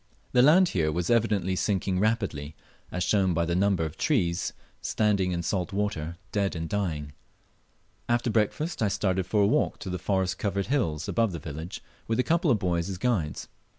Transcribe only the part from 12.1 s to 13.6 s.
a couple of boys as guides.